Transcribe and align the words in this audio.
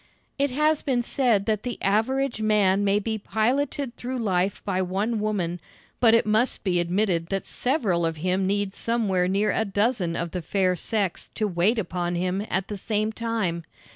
It 0.39 0.49
has 0.49 0.81
been 0.81 1.03
said 1.03 1.45
that 1.45 1.61
the 1.61 1.79
average 1.79 2.41
man 2.41 2.83
may 2.83 2.97
be 2.97 3.19
piloted 3.19 3.95
through 3.95 4.17
life 4.17 4.65
by 4.65 4.81
one 4.81 5.19
woman, 5.19 5.59
but 5.99 6.15
it 6.15 6.25
must 6.25 6.63
be 6.63 6.79
admitted 6.79 7.27
that 7.27 7.45
several 7.45 8.03
of 8.03 8.17
him 8.17 8.47
need 8.47 8.73
somewhere 8.73 9.27
near 9.27 9.51
a 9.51 9.63
dozen 9.63 10.15
of 10.15 10.31
the 10.31 10.41
fair 10.41 10.75
sex 10.75 11.29
to 11.35 11.47
wait 11.47 11.77
upon 11.77 12.15
him 12.15 12.43
at 12.49 12.67
the 12.67 12.77
same 12.77 13.11
time. 13.11 13.63